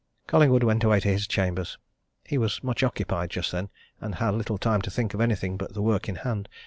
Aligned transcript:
Collingwood 0.25 0.63
went 0.63 0.83
away 0.83 0.99
to 0.99 1.07
his 1.09 1.27
chambers. 1.27 1.77
He 2.23 2.39
was 2.39 2.63
much 2.63 2.81
occupied 2.81 3.29
just 3.29 3.51
then, 3.51 3.69
and 3.99 4.15
had 4.15 4.33
little 4.33 4.57
time 4.57 4.81
to 4.81 4.89
think 4.89 5.13
of 5.13 5.21
anything 5.21 5.57
but 5.57 5.75
the 5.75 5.81
work 5.83 6.09
in 6.09 6.15
hand. 6.15 6.49